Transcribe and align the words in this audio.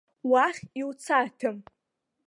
Уахь 0.29 0.61
иуцарҭам. 0.79 1.57